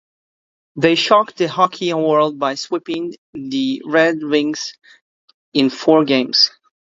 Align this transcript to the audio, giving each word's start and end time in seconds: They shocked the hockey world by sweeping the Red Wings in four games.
They 0.77 0.95
shocked 0.95 1.37
the 1.37 1.47
hockey 1.47 1.93
world 1.93 2.39
by 2.39 2.55
sweeping 2.55 3.13
the 3.35 3.83
Red 3.85 4.23
Wings 4.23 4.73
in 5.53 5.69
four 5.69 6.05
games. 6.05 6.49